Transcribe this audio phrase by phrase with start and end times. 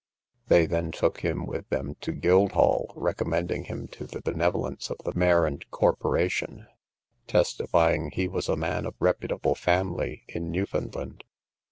[0.47, 5.13] They then took him with them to Guildhall, recommending him to the benevolence of the
[5.13, 6.65] mayor and corporation,
[7.27, 11.23] testifying he was a man of reputable family in Newfoundland.